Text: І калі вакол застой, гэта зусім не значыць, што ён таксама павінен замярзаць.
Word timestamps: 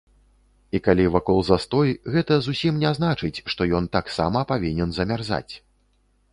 І 0.77 0.79
калі 0.87 1.03
вакол 1.15 1.39
застой, 1.49 1.91
гэта 2.15 2.33
зусім 2.47 2.81
не 2.85 2.93
значыць, 3.01 3.33
што 3.55 3.61
ён 3.81 3.85
таксама 3.99 4.47
павінен 4.53 4.89
замярзаць. 5.01 5.49